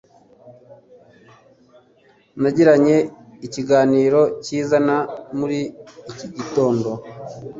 [2.41, 2.97] Nagiranye
[3.45, 4.97] ikiganiro cyiza na
[5.37, 5.59] muri
[6.11, 6.89] iki gitondo.